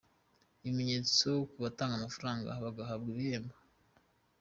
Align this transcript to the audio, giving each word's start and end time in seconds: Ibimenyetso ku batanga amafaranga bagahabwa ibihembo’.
Ibimenyetso 0.59 1.27
ku 1.49 1.57
batanga 1.63 1.95
amafaranga 1.99 2.61
bagahabwa 2.63 3.07
ibihembo’. 3.13 3.55